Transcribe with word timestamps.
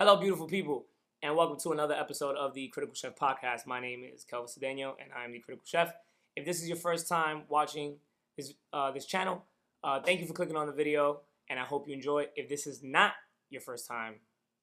Hello, 0.00 0.14
beautiful 0.14 0.46
people, 0.46 0.86
and 1.24 1.34
welcome 1.34 1.58
to 1.58 1.72
another 1.72 1.94
episode 1.94 2.36
of 2.36 2.54
the 2.54 2.68
Critical 2.68 2.94
Chef 2.94 3.16
Podcast. 3.16 3.66
My 3.66 3.80
name 3.80 4.04
is 4.04 4.24
Kelvis 4.24 4.56
Cedeno, 4.56 4.94
and 5.02 5.10
I 5.12 5.24
am 5.24 5.32
the 5.32 5.40
Critical 5.40 5.66
Chef. 5.66 5.92
If 6.36 6.46
this 6.46 6.62
is 6.62 6.68
your 6.68 6.76
first 6.76 7.08
time 7.08 7.42
watching 7.48 7.96
this 8.36 8.52
uh, 8.72 8.92
this 8.92 9.06
channel, 9.06 9.42
uh, 9.82 10.00
thank 10.00 10.20
you 10.20 10.28
for 10.28 10.34
clicking 10.34 10.54
on 10.54 10.68
the 10.68 10.72
video, 10.72 11.22
and 11.50 11.58
I 11.58 11.64
hope 11.64 11.88
you 11.88 11.94
enjoy. 11.94 12.26
If 12.36 12.48
this 12.48 12.68
is 12.68 12.80
not 12.80 13.14
your 13.50 13.60
first 13.60 13.88
time 13.88 14.20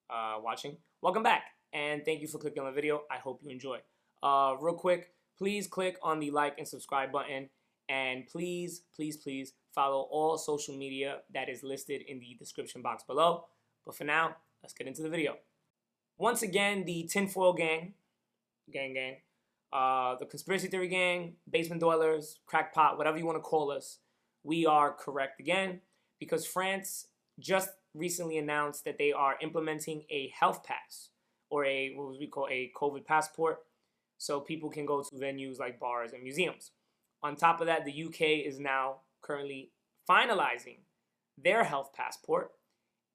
uh, 0.08 0.36
watching, 0.42 0.78
welcome 1.02 1.22
back, 1.22 1.42
and 1.70 2.02
thank 2.02 2.22
you 2.22 2.28
for 2.28 2.38
clicking 2.38 2.62
on 2.62 2.70
the 2.70 2.74
video. 2.74 3.02
I 3.10 3.18
hope 3.18 3.42
you 3.44 3.50
enjoy. 3.50 3.80
Uh, 4.22 4.54
real 4.58 4.72
quick, 4.72 5.10
please 5.36 5.66
click 5.66 5.98
on 6.02 6.18
the 6.18 6.30
like 6.30 6.54
and 6.56 6.66
subscribe 6.66 7.12
button, 7.12 7.50
and 7.90 8.26
please, 8.26 8.84
please, 8.94 9.18
please 9.18 9.52
follow 9.74 10.08
all 10.10 10.38
social 10.38 10.74
media 10.74 11.18
that 11.34 11.50
is 11.50 11.62
listed 11.62 12.00
in 12.08 12.20
the 12.20 12.34
description 12.38 12.80
box 12.80 13.02
below. 13.02 13.44
But 13.84 13.96
for 13.96 14.04
now, 14.04 14.36
let's 14.66 14.74
get 14.74 14.88
into 14.88 15.02
the 15.02 15.08
video. 15.08 15.36
Once 16.18 16.42
again, 16.42 16.84
the 16.84 17.04
tinfoil 17.04 17.52
gang, 17.52 17.94
gang, 18.72 18.94
gang, 18.94 19.14
uh, 19.72 20.16
the 20.18 20.26
conspiracy 20.26 20.66
theory 20.66 20.88
gang, 20.88 21.34
basement 21.48 21.80
dwellers, 21.80 22.40
crackpot, 22.46 22.98
whatever 22.98 23.16
you 23.16 23.24
want 23.24 23.38
to 23.38 23.42
call 23.42 23.70
us, 23.70 23.98
we 24.42 24.66
are 24.66 24.92
correct 24.92 25.38
again 25.38 25.80
because 26.18 26.44
France 26.44 27.06
just 27.38 27.68
recently 27.94 28.38
announced 28.38 28.84
that 28.84 28.98
they 28.98 29.12
are 29.12 29.36
implementing 29.40 30.02
a 30.10 30.32
health 30.36 30.64
pass 30.64 31.10
or 31.48 31.64
a 31.64 31.94
what 31.94 32.18
we 32.18 32.26
call 32.26 32.48
a 32.50 32.72
COVID 32.76 33.06
passport, 33.06 33.58
so 34.18 34.40
people 34.40 34.68
can 34.68 34.84
go 34.84 35.00
to 35.00 35.14
venues 35.14 35.60
like 35.60 35.78
bars 35.78 36.12
and 36.12 36.24
museums. 36.24 36.72
On 37.22 37.36
top 37.36 37.60
of 37.60 37.68
that, 37.68 37.84
the 37.84 38.04
UK 38.06 38.44
is 38.44 38.58
now 38.58 39.02
currently 39.22 39.70
finalizing 40.10 40.78
their 41.38 41.62
health 41.62 41.92
passport, 41.94 42.50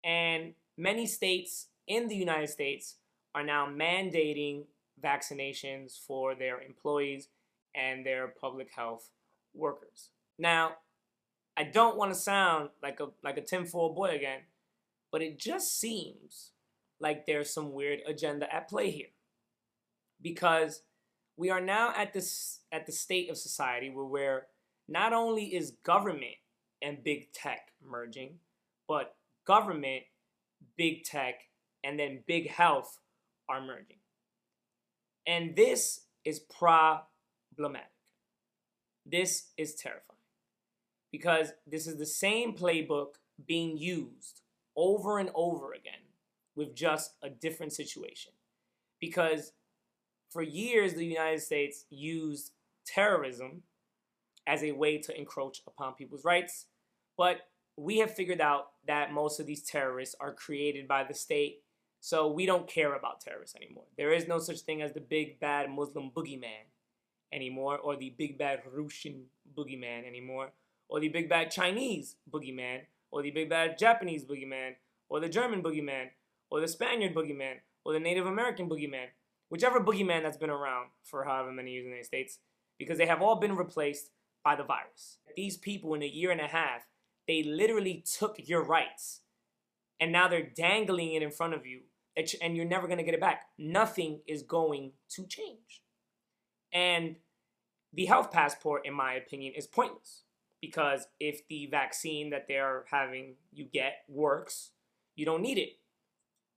and 0.02 0.54
many 0.78 1.06
states 1.06 1.68
in 1.88 2.08
the 2.08 2.16
United 2.16 2.50
States 2.50 2.96
are 3.34 3.44
now 3.44 3.68
mandating 3.68 4.64
vaccinations 5.04 6.00
for 6.06 6.36
their 6.36 6.62
employees 6.62 7.30
and 7.76 8.06
their 8.06 8.28
public 8.28 8.72
health 8.76 9.10
workers. 9.54 10.10
Now, 10.38 10.74
I 11.58 11.64
don't 11.64 11.98
want 11.98 12.12
to 12.14 12.20
sound 12.20 12.70
like 12.82 13.00
a 13.00 13.08
like 13.24 13.38
a 13.38 13.42
tinfoil 13.42 13.94
boy 13.94 14.10
again, 14.16 14.42
but 15.12 15.22
it 15.22 15.38
just 15.38 15.80
seems 15.80 16.52
like 17.00 17.26
there's 17.26 17.54
some 17.54 17.74
weird 17.74 18.00
agenda 18.08 18.54
at 18.54 18.70
play 18.70 18.90
here. 18.92 19.14
Because 20.22 20.84
we 21.36 21.50
are 21.50 21.62
now 21.62 21.94
at 21.96 22.14
this 22.14 22.62
at 22.72 22.86
the 22.86 22.92
state 22.92 23.30
of 23.30 23.38
society 23.38 23.90
where 23.90 24.06
where 24.06 24.48
not 24.88 25.14
only 25.14 25.56
is 25.56 25.72
government 25.84 26.36
and 26.82 27.04
big 27.04 27.32
tech 27.34 27.72
merging, 27.84 28.40
but 28.88 29.16
government 29.46 30.04
big 30.78 31.04
tech, 31.04 31.36
and 31.84 32.00
then 32.00 32.24
big 32.28 32.50
health 32.50 33.00
are 33.50 33.62
merging. 33.62 33.98
And 35.26 35.56
this 35.56 36.02
is 36.26 36.40
problematic. 36.40 37.88
This 39.06 39.50
is 39.58 39.76
terrifying 39.76 40.06
because 41.12 41.54
this 41.68 41.88
is 41.88 41.98
the 41.98 42.06
same 42.06 42.56
playbook 42.56 43.16
being 43.48 43.78
used 43.78 44.42
over 44.76 45.20
and 45.20 45.30
over 45.36 45.74
again 45.74 45.94
with 46.56 46.76
just 46.76 47.16
a 47.24 47.30
different 47.30 47.74
situation. 47.74 48.32
Because 49.00 49.54
for 50.30 50.42
years, 50.42 50.94
the 50.94 51.06
United 51.06 51.42
States 51.42 51.86
used 51.90 52.52
terrorism 52.86 53.64
as 54.48 54.64
a 54.64 54.72
way 54.72 54.98
to 54.98 55.18
encroach 55.18 55.62
upon 55.68 55.94
people's 55.94 56.24
rights, 56.24 56.68
but 57.18 57.42
we 57.78 58.00
have 58.00 58.14
figured 58.14 58.42
out 58.42 58.72
that 58.88 59.14
most 59.14 59.40
of 59.40 59.46
these 59.46 59.64
terrorists 59.64 60.16
are 60.20 60.34
created 60.34 60.88
by 60.88 61.04
the 61.04 61.14
state, 61.14 61.64
so 62.00 62.32
we 62.32 62.46
don't 62.46 62.68
care 62.68 62.94
about 62.96 63.22
terrorists 63.22 63.56
anymore. 63.56 63.86
There 63.98 64.12
is 64.12 64.28
no 64.28 64.40
such 64.40 64.62
thing 64.62 64.82
as 64.82 64.94
the 64.94 65.02
big 65.02 65.40
bad 65.40 65.70
Muslim 65.70 66.12
boogeyman 66.16 66.70
anymore, 67.32 67.78
or 67.78 67.96
the 67.96 68.14
big 68.18 68.38
bad 68.38 68.62
Russian 68.72 69.26
boogeyman 69.58 70.08
anymore, 70.08 70.52
or 70.90 71.00
the 71.00 71.10
big 71.10 71.30
bad 71.30 71.52
Chinese 71.52 72.16
boogeyman, 72.30 72.82
or 73.12 73.22
the 73.22 73.32
big 73.32 73.50
bad 73.50 73.78
Japanese 73.78 74.26
boogeyman, 74.26 74.76
or 75.10 75.20
the 75.20 75.30
German 75.30 75.62
boogeyman, 75.62 76.10
or 76.50 76.60
the 76.60 76.68
Spaniard 76.68 77.14
boogeyman, 77.14 77.56
or 77.86 77.94
the 77.94 78.00
Native 78.00 78.26
American 78.26 78.70
boogeyman, 78.70 79.08
whichever 79.50 79.80
boogeyman 79.80 80.24
that's 80.24 80.38
been 80.38 80.50
around 80.50 80.90
for 81.04 81.24
however 81.24 81.52
many 81.52 81.72
years 81.72 81.86
in 81.86 81.92
the 81.92 81.96
United 81.96 82.08
States, 82.08 82.40
because 82.78 82.98
they 82.98 83.06
have 83.06 83.22
all 83.22 83.36
been 83.36 83.56
replaced 83.56 84.12
by 84.44 84.56
the 84.56 84.64
virus. 84.64 85.18
These 85.36 85.58
people 85.58 85.94
in 85.94 86.02
a 86.02 86.08
year 86.08 86.32
and 86.32 86.42
a 86.42 86.48
half 86.48 86.82
they 87.28 87.44
literally 87.44 88.04
took 88.20 88.36
your 88.38 88.64
rights 88.64 89.22
and 90.00 90.12
now 90.12 90.28
they're 90.28 90.50
dangling 90.56 91.14
it 91.14 91.22
in 91.22 91.32
front 91.32 91.54
of 91.54 91.66
you 91.66 91.82
and 92.42 92.58
you're 92.58 92.66
never 92.66 92.88
going 92.88 92.98
to 92.98 93.04
get 93.04 93.14
it 93.14 93.22
back. 93.22 93.44
Nothing 93.58 94.20
is 94.28 94.44
going 94.44 94.92
to 95.10 95.26
change. 95.26 95.82
And 96.74 97.16
the 97.94 98.06
health 98.06 98.32
passport, 98.32 98.86
in 98.86 98.94
my 98.94 99.14
opinion, 99.14 99.54
is 99.56 99.68
pointless 99.68 100.24
because 100.62 101.08
if 101.20 101.48
the 101.48 101.68
vaccine 101.68 102.30
that 102.30 102.48
they're 102.48 102.86
having 102.90 103.36
you 103.52 103.66
get 103.66 104.04
works, 104.08 104.72
you 105.16 105.26
don't 105.26 105.42
need 105.42 105.58
it. 105.58 105.78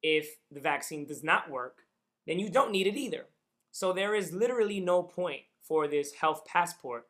If 0.02 0.36
the 0.50 0.60
vaccine 0.60 1.06
does 1.06 1.24
not 1.24 1.50
work, 1.50 1.78
then 2.26 2.38
you 2.38 2.50
don't 2.50 2.72
need 2.72 2.86
it 2.86 2.96
either. 2.96 3.26
So 3.70 3.92
there 3.92 4.14
is 4.14 4.32
literally 4.32 4.80
no 4.80 5.02
point 5.02 5.42
for 5.62 5.88
this 5.88 6.12
health 6.14 6.44
passport 6.44 7.06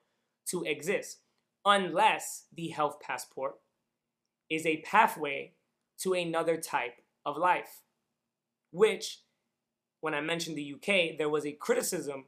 to 0.46 0.62
exist 0.64 1.18
unless 1.64 2.44
the 2.54 2.68
health 2.68 3.00
passport 3.00 3.56
is 4.50 4.66
a 4.66 4.82
pathway 4.82 5.52
to 5.98 6.12
another 6.12 6.56
type 6.56 7.00
of 7.24 7.36
life. 7.36 7.82
Which, 8.70 9.20
when 10.00 10.14
I 10.14 10.20
mentioned 10.20 10.56
the 10.56 10.74
UK, 10.74 11.16
there 11.16 11.28
was 11.28 11.46
a 11.46 11.52
criticism 11.52 12.26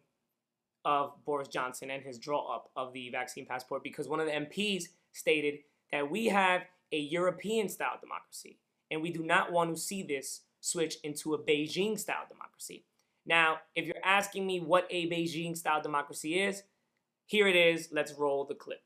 of 0.85 1.13
Boris 1.25 1.49
Johnson 1.49 1.91
and 1.91 2.03
his 2.03 2.19
draw 2.19 2.55
up 2.55 2.71
of 2.77 2.93
the 2.93 3.11
vaccine 3.11 3.45
passport 3.45 3.83
because 3.83 4.09
one 4.09 4.21
of 4.21 4.27
the 4.27 4.33
MPs 4.33 4.85
stated 5.13 5.59
that 5.91 6.09
we 6.09 6.27
have 6.27 6.63
a 6.93 6.99
European 6.99 7.69
style 7.69 7.99
democracy 8.01 8.59
and 8.91 9.03
we 9.03 9.11
do 9.11 9.25
not 9.25 9.51
want 9.51 9.75
to 9.75 9.81
see 9.81 10.03
this 10.03 10.43
switch 10.61 10.97
into 11.03 11.35
a 11.35 11.39
Beijing 11.39 11.99
style 11.99 12.25
democracy. 12.29 12.85
Now, 13.27 13.59
if 13.75 13.87
you're 13.87 13.97
asking 14.05 14.47
me 14.47 14.61
what 14.61 14.87
a 14.89 15.11
Beijing 15.11 15.57
style 15.57 15.83
democracy 15.83 16.39
is, 16.39 16.63
here 17.27 17.49
it 17.49 17.57
is. 17.57 17.89
Let's 17.91 18.13
roll 18.13 18.45
the 18.45 18.55
clip. 18.55 18.83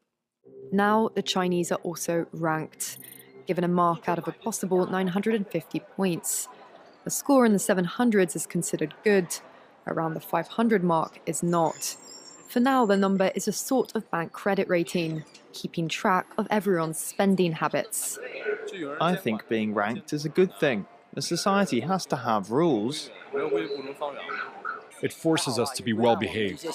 Now 0.73 1.11
the 1.15 1.23
Chinese 1.23 1.73
are 1.73 1.81
also 1.83 2.27
ranked, 2.33 2.99
given 3.47 3.65
a 3.65 3.69
mark 3.69 4.09
out 4.09 4.19
of 4.19 4.29
a 4.29 4.33
possible 4.33 4.87
950 4.87 5.81
points. 5.97 6.49
The 7.05 7.11
score 7.11 7.45
in 7.47 7.53
the 7.53 7.59
700s 7.59 8.37
is 8.37 8.47
considered 8.47 8.95
good, 9.03 9.29
around 9.87 10.15
the 10.15 10.21
500 10.21 10.85
mark 10.85 11.21
is 11.27 11.43
not. 11.43 11.97
For 12.49 12.61
now, 12.61 12.85
the 12.85 12.97
number 12.97 13.31
is 13.35 13.47
a 13.47 13.53
sort 13.53 13.95
of 13.95 14.11
bank 14.11 14.33
credit 14.33 14.69
rating, 14.69 15.25
keeping 15.53 15.89
track 15.89 16.27
of 16.37 16.49
everyone's 16.51 16.99
spending 16.99 17.53
habits. 17.53 18.19
I 19.01 19.15
think 19.15 19.49
being 19.49 19.73
ranked 19.73 20.13
is 20.13 20.25
a 20.25 20.29
good 20.29 20.59
thing. 20.59 20.87
The 21.15 21.23
society 21.23 21.81
has 21.81 22.07
to 22.07 22.17
have 22.17 22.51
rules. 22.51 23.11
It 25.03 25.13
forces 25.13 25.59
us 25.59 25.71
to 25.73 25.83
be 25.83 25.93
well 25.93 26.17
behaved. 26.17 26.67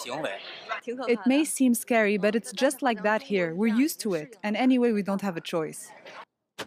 It 0.87 1.19
may 1.25 1.43
seem 1.45 1.73
scary, 1.73 2.17
but 2.17 2.35
it's 2.35 2.51
just 2.51 2.81
like 2.81 3.03
that 3.03 3.23
here. 3.23 3.55
We're 3.55 3.75
used 3.75 3.99
to 4.01 4.13
it, 4.13 4.37
and 4.43 4.55
anyway, 4.55 4.91
we 4.91 5.01
don't 5.01 5.21
have 5.21 5.37
a 5.37 5.41
choice. 5.41 5.91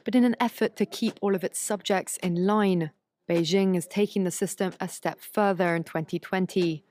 But 0.04 0.14
in 0.14 0.24
an 0.24 0.36
effort 0.41 0.76
to 0.76 0.86
keep 0.86 1.18
all 1.20 1.34
of 1.34 1.44
its 1.44 1.58
subjects 1.58 2.16
in 2.18 2.47
line, 2.47 2.91
Beijing 3.28 3.76
is 3.76 3.86
taking 3.86 4.24
the 4.24 4.30
system 4.30 4.72
a 4.80 4.88
step 4.88 5.20
further 5.20 5.74
in 5.76 5.84
2020. 5.84 6.84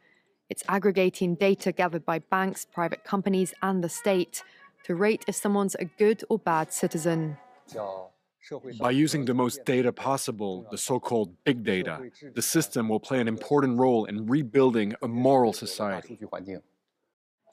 It's 0.50 0.64
aggregating 0.70 1.36
data 1.36 1.72
gathered 1.72 2.06
by 2.06 2.20
banks, 2.20 2.66
private 2.66 3.04
companies, 3.04 3.54
and 3.62 3.84
the 3.84 3.90
state 3.90 4.44
to 4.84 4.96
rate 4.96 5.26
if 5.28 5.36
someone's 5.36 5.76
a 5.76 5.86
good 5.86 6.24
or 6.30 6.40
bad 6.40 6.72
citizen. 6.72 7.38
By 8.80 8.92
using 8.92 9.26
the 9.26 9.34
most 9.34 9.66
data 9.66 9.92
possible, 9.92 10.68
the 10.72 10.78
so 10.78 11.00
called 11.00 11.44
big 11.44 11.64
data, 11.64 12.10
the 12.34 12.42
system 12.42 12.90
will 12.90 13.00
play 13.00 13.20
an 13.20 13.28
important 13.28 13.80
role 13.80 14.06
in 14.06 14.28
rebuilding 14.28 14.96
a 15.02 15.08
moral 15.08 15.54
society. 15.54 16.20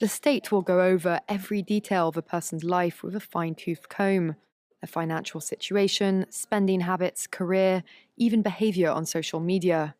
The 0.01 0.07
state 0.07 0.51
will 0.51 0.61
go 0.61 0.81
over 0.81 1.21
every 1.29 1.61
detail 1.61 2.09
of 2.09 2.17
a 2.17 2.21
person's 2.21 2.63
life 2.63 3.01
with 3.01 3.15
a 3.15 3.19
fine 3.19 3.55
tooth 3.55 3.87
comb 3.89 4.35
their 4.81 4.87
financial 4.87 5.39
situation, 5.39 6.25
spending 6.29 6.81
habits, 6.81 7.27
career, 7.27 7.83
even 8.17 8.41
behavior 8.41 8.89
on 8.89 9.05
social 9.05 9.39
media. 9.39 9.95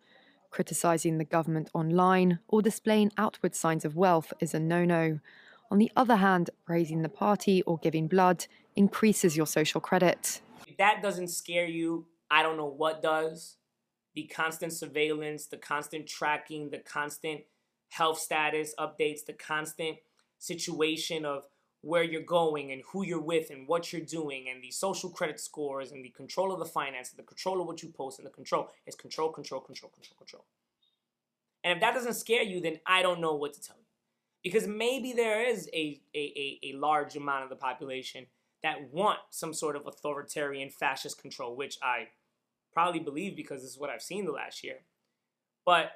Criticizing 0.52 1.18
the 1.18 1.26
government 1.26 1.70
online 1.74 2.40
or 2.48 2.62
displaying 2.62 3.12
outward 3.18 3.56
signs 3.56 3.84
of 3.84 3.96
wealth 3.96 4.32
is 4.40 4.54
a 4.54 4.60
no 4.60 4.86
no. 4.86 5.20
On 5.72 5.80
the 5.80 5.92
other 5.96 6.18
hand, 6.18 6.50
praising 6.66 7.02
the 7.02 7.10
party 7.10 7.64
or 7.64 7.80
giving 7.80 8.08
blood 8.08 8.46
increases 8.76 9.36
your 9.36 9.48
social 9.48 9.82
credit. 9.82 10.42
If 10.76 10.80
that 10.80 11.02
doesn't 11.02 11.30
scare 11.30 11.68
you, 11.68 12.08
I 12.30 12.44
don't 12.44 12.58
know 12.58 12.66
what 12.66 13.02
does. 13.02 13.56
The 14.14 14.24
constant 14.24 14.74
surveillance, 14.74 15.46
the 15.46 15.56
constant 15.56 16.06
tracking, 16.06 16.70
the 16.70 16.80
constant 16.80 17.44
health 17.88 18.20
status 18.20 18.76
updates, 18.78 19.26
the 19.26 19.32
constant 19.32 20.00
situation 20.38 21.24
of 21.24 21.46
where 21.80 22.04
you're 22.04 22.22
going 22.22 22.74
and 22.74 22.82
who 22.92 23.06
you're 23.06 23.22
with 23.22 23.52
and 23.52 23.70
what 23.70 23.94
you're 23.94 24.02
doing 24.02 24.50
and 24.50 24.62
the 24.62 24.70
social 24.70 25.10
credit 25.10 25.40
scores 25.40 25.94
and 25.94 26.04
the 26.04 26.10
control 26.10 26.52
of 26.52 26.60
the 26.60 26.66
finances, 26.66 27.14
the 27.14 27.24
control 27.24 27.62
of 27.62 27.68
what 27.68 27.82
you 27.82 27.88
post 27.88 28.20
and 28.20 28.26
the 28.26 28.32
control 28.32 28.70
is 28.86 28.96
control, 28.96 29.30
control, 29.30 29.62
control, 29.62 29.90
control, 29.92 30.18
control. 30.18 30.46
And 31.64 31.72
if 31.72 31.80
that 31.80 31.94
doesn't 31.94 32.16
scare 32.16 32.44
you, 32.44 32.60
then 32.60 32.82
I 32.86 33.02
don't 33.02 33.22
know 33.22 33.34
what 33.36 33.54
to 33.54 33.62
tell 33.62 33.78
you. 33.78 33.86
Because 34.44 34.68
maybe 34.68 35.14
there 35.14 35.48
is 35.48 35.70
a, 35.74 36.02
a, 36.14 36.20
a, 36.20 36.60
a 36.64 36.78
large 36.78 37.16
amount 37.16 37.46
of 37.46 37.50
the 37.50 37.56
population 37.56 38.26
that 38.66 38.92
want 38.92 39.20
some 39.30 39.54
sort 39.54 39.76
of 39.76 39.86
authoritarian 39.86 40.72
fascist 40.72 41.22
control, 41.22 41.56
which 41.56 41.78
I 41.84 42.08
probably 42.74 43.00
believe 43.00 43.36
because 43.36 43.62
this 43.62 43.70
is 43.70 43.78
what 43.78 43.92
I've 43.92 44.02
seen 44.02 44.26
the 44.26 44.32
last 44.32 44.64
year. 44.64 44.78
But 45.68 45.92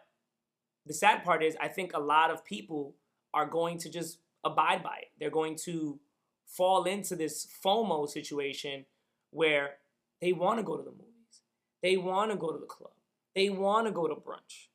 the 0.86 0.94
sad 0.94 1.24
part 1.24 1.42
is, 1.42 1.58
I 1.60 1.68
think 1.68 1.94
a 1.96 2.00
lot 2.00 2.30
of 2.30 2.46
people 2.46 2.94
are 3.34 3.48
going 3.48 3.80
to 3.80 3.90
just 3.90 4.20
abide 4.44 4.84
by 4.84 4.98
it. 5.02 5.08
They're 5.20 5.32
going 5.32 5.56
to 5.66 6.00
fall 6.46 6.84
into 6.84 7.16
this 7.16 7.48
FOMO 7.66 8.08
situation 8.08 8.86
where 9.32 9.78
they 10.22 10.32
want 10.32 10.60
to 10.60 10.64
go 10.64 10.78
to 10.78 10.84
the 10.84 10.92
movies, 10.92 11.42
they 11.82 11.98
want 11.98 12.30
to 12.30 12.38
go 12.38 12.52
to 12.52 12.60
the 12.60 12.68
club, 12.68 12.94
they 13.36 13.50
want 13.50 13.88
to 13.88 13.92
go 13.92 14.08
to 14.08 14.14
brunch. 14.14 14.68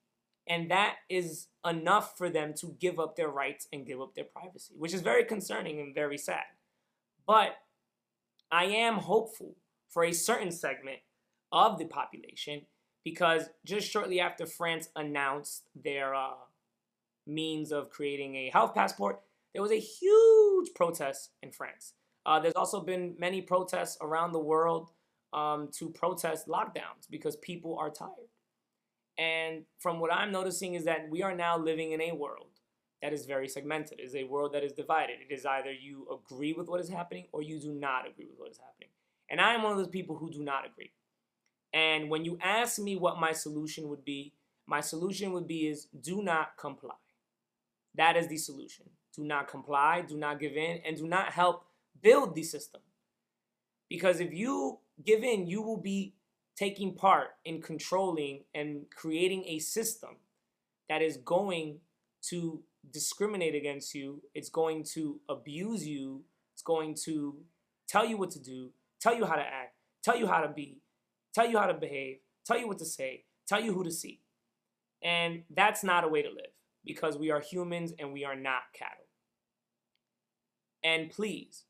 And 0.48 0.68
that 0.72 0.96
is 1.08 1.46
enough 1.64 2.18
for 2.18 2.28
them 2.28 2.54
to 2.54 2.74
give 2.80 2.98
up 2.98 3.14
their 3.14 3.28
rights 3.28 3.68
and 3.72 3.86
give 3.86 4.00
up 4.00 4.16
their 4.16 4.24
privacy, 4.24 4.74
which 4.76 4.92
is 4.92 5.00
very 5.00 5.24
concerning 5.24 5.78
and 5.78 5.94
very 5.94 6.18
sad. 6.18 6.42
But 7.24 7.56
I 8.54 8.66
am 8.66 8.98
hopeful 8.98 9.56
for 9.88 10.04
a 10.04 10.12
certain 10.12 10.52
segment 10.52 10.98
of 11.50 11.76
the 11.76 11.86
population 11.86 12.62
because 13.04 13.48
just 13.66 13.90
shortly 13.90 14.20
after 14.20 14.46
France 14.46 14.90
announced 14.94 15.64
their 15.74 16.14
uh, 16.14 16.34
means 17.26 17.72
of 17.72 17.90
creating 17.90 18.36
a 18.36 18.50
health 18.50 18.72
passport, 18.72 19.22
there 19.52 19.62
was 19.62 19.72
a 19.72 19.80
huge 19.80 20.68
protest 20.76 21.30
in 21.42 21.50
France. 21.50 21.94
Uh, 22.26 22.38
there's 22.38 22.54
also 22.54 22.80
been 22.80 23.16
many 23.18 23.42
protests 23.42 23.98
around 24.00 24.30
the 24.30 24.38
world 24.38 24.92
um, 25.32 25.68
to 25.76 25.88
protest 25.88 26.46
lockdowns 26.46 27.10
because 27.10 27.34
people 27.38 27.76
are 27.76 27.90
tired. 27.90 28.30
And 29.18 29.64
from 29.80 29.98
what 29.98 30.12
I'm 30.12 30.30
noticing 30.30 30.74
is 30.74 30.84
that 30.84 31.08
we 31.10 31.24
are 31.24 31.34
now 31.34 31.58
living 31.58 31.90
in 31.90 32.00
a 32.00 32.12
world 32.12 32.53
that 33.04 33.12
is 33.12 33.26
very 33.26 33.46
segmented. 33.46 34.00
It 34.00 34.04
is 34.04 34.14
a 34.14 34.24
world 34.24 34.54
that 34.54 34.64
is 34.64 34.72
divided. 34.72 35.16
It 35.28 35.34
is 35.34 35.44
either 35.44 35.70
you 35.70 36.06
agree 36.10 36.54
with 36.54 36.68
what 36.68 36.80
is 36.80 36.88
happening 36.88 37.26
or 37.32 37.42
you 37.42 37.60
do 37.60 37.70
not 37.70 38.08
agree 38.08 38.24
with 38.24 38.38
what 38.38 38.50
is 38.50 38.56
happening. 38.56 38.88
And 39.28 39.42
I 39.42 39.52
am 39.52 39.62
one 39.62 39.72
of 39.72 39.78
those 39.78 39.88
people 39.88 40.16
who 40.16 40.30
do 40.30 40.42
not 40.42 40.64
agree. 40.64 40.90
And 41.74 42.08
when 42.08 42.24
you 42.24 42.38
ask 42.42 42.78
me 42.78 42.96
what 42.96 43.20
my 43.20 43.32
solution 43.32 43.90
would 43.90 44.06
be, 44.06 44.32
my 44.66 44.80
solution 44.80 45.32
would 45.34 45.46
be 45.46 45.68
is 45.68 45.88
do 46.00 46.22
not 46.22 46.56
comply. 46.56 46.94
That 47.94 48.16
is 48.16 48.28
the 48.28 48.38
solution. 48.38 48.86
Do 49.14 49.22
not 49.22 49.48
comply, 49.48 50.00
do 50.00 50.16
not 50.16 50.40
give 50.40 50.56
in, 50.56 50.80
and 50.86 50.96
do 50.96 51.06
not 51.06 51.34
help 51.34 51.66
build 52.00 52.34
the 52.34 52.42
system. 52.42 52.80
Because 53.90 54.18
if 54.18 54.32
you 54.32 54.78
give 55.04 55.22
in, 55.22 55.46
you 55.46 55.60
will 55.60 55.76
be 55.76 56.14
taking 56.56 56.94
part 56.94 57.32
in 57.44 57.60
controlling 57.60 58.44
and 58.54 58.86
creating 58.96 59.44
a 59.46 59.58
system 59.58 60.16
that 60.88 61.02
is 61.02 61.18
going 61.18 61.80
to 62.30 62.62
discriminate 62.90 63.54
against 63.54 63.94
you, 63.94 64.22
it's 64.34 64.48
going 64.48 64.84
to 64.94 65.20
abuse 65.28 65.86
you, 65.86 66.24
it's 66.54 66.62
going 66.62 66.94
to 67.04 67.36
tell 67.88 68.06
you 68.06 68.16
what 68.16 68.30
to 68.32 68.40
do, 68.40 68.70
tell 69.00 69.14
you 69.14 69.24
how 69.24 69.36
to 69.36 69.42
act, 69.42 69.74
tell 70.02 70.16
you 70.16 70.26
how 70.26 70.40
to 70.40 70.48
be, 70.48 70.78
tell 71.34 71.48
you 71.48 71.58
how 71.58 71.66
to 71.66 71.74
behave, 71.74 72.18
tell 72.46 72.58
you 72.58 72.68
what 72.68 72.78
to 72.78 72.84
say, 72.84 73.24
tell 73.46 73.60
you 73.60 73.72
who 73.72 73.84
to 73.84 73.90
see. 73.90 74.20
And 75.02 75.42
that's 75.54 75.84
not 75.84 76.04
a 76.04 76.08
way 76.08 76.22
to 76.22 76.28
live 76.28 76.52
because 76.84 77.18
we 77.18 77.30
are 77.30 77.40
humans 77.40 77.92
and 77.98 78.12
we 78.12 78.24
are 78.24 78.36
not 78.36 78.62
cattle. 78.72 79.04
And 80.82 81.10
please, 81.10 81.64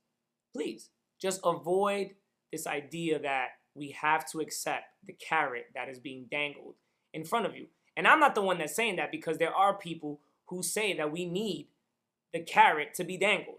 please, 0.53 0.91
just 1.21 1.41
avoid 1.45 2.11
this 2.53 2.67
idea 2.67 3.19
that 3.21 3.49
we 3.75 3.91
have 3.91 4.25
to 4.31 4.41
accept 4.41 4.85
the 5.07 5.13
carrot 5.13 5.67
that 5.75 5.89
is 5.89 5.99
being 5.99 6.27
dangled 6.31 6.75
in 7.13 7.25
front 7.25 7.47
of 7.47 7.57
you. 7.57 7.67
And 7.97 8.07
I'm 8.07 8.21
not 8.21 8.35
the 8.35 8.43
one 8.43 8.59
that's 8.59 8.75
saying 8.75 8.97
that 8.97 9.11
because 9.11 9.39
there 9.39 9.55
are 9.55 9.75
people 9.75 10.21
who 10.47 10.63
say 10.63 10.95
that 10.95 11.13
we 11.13 11.25
need 11.27 11.69
the 12.33 12.41
carrot 12.41 12.95
to 12.95 13.05
be 13.05 13.17
dangled. 13.17 13.59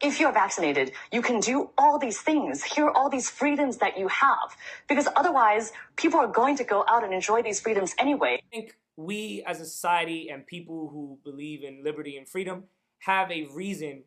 if 0.00 0.20
you're 0.20 0.32
vaccinated, 0.32 0.92
you 1.12 1.22
can 1.22 1.40
do 1.40 1.70
all 1.78 1.98
these 1.98 2.20
things. 2.20 2.62
Here 2.62 2.86
are 2.86 2.96
all 2.96 3.08
these 3.08 3.28
freedoms 3.30 3.78
that 3.78 3.98
you 3.98 4.08
have. 4.08 4.56
Because 4.88 5.08
otherwise, 5.16 5.72
people 5.96 6.20
are 6.20 6.28
going 6.28 6.56
to 6.56 6.64
go 6.64 6.84
out 6.88 7.04
and 7.04 7.12
enjoy 7.12 7.42
these 7.42 7.60
freedoms 7.60 7.94
anyway. 7.98 8.40
I 8.52 8.56
think 8.56 8.76
we 8.96 9.44
as 9.46 9.60
a 9.60 9.64
society 9.64 10.28
and 10.28 10.46
people 10.46 10.88
who 10.88 11.18
believe 11.24 11.62
in 11.62 11.84
liberty 11.84 12.16
and 12.16 12.28
freedom 12.28 12.64
have 13.00 13.30
a 13.30 13.46
reason 13.54 14.04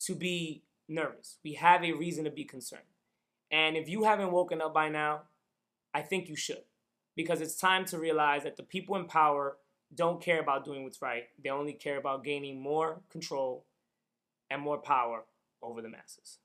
to 0.00 0.14
be 0.14 0.62
nervous. 0.88 1.38
We 1.44 1.54
have 1.54 1.84
a 1.84 1.92
reason 1.92 2.24
to 2.24 2.30
be 2.30 2.44
concerned. 2.44 2.82
And 3.50 3.76
if 3.76 3.88
you 3.88 4.04
haven't 4.04 4.30
woken 4.30 4.60
up 4.60 4.72
by 4.72 4.88
now, 4.88 5.22
I 5.92 6.02
think 6.02 6.28
you 6.28 6.36
should. 6.36 6.62
Because 7.16 7.40
it's 7.40 7.56
time 7.56 7.84
to 7.86 7.98
realize 7.98 8.44
that 8.44 8.56
the 8.56 8.62
people 8.62 8.96
in 8.96 9.06
power 9.06 9.56
don't 9.94 10.22
care 10.22 10.40
about 10.40 10.64
doing 10.64 10.84
what's 10.84 11.02
right. 11.02 11.24
They 11.42 11.50
only 11.50 11.72
care 11.72 11.98
about 11.98 12.24
gaining 12.24 12.60
more 12.60 13.00
control 13.10 13.64
and 14.50 14.60
more 14.60 14.78
power 14.78 15.22
over 15.62 15.80
the 15.82 15.88
masses. 15.88 16.38